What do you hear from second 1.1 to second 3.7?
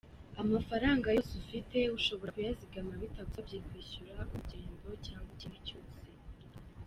yose ufite ushobora kuyazigama bitagusabye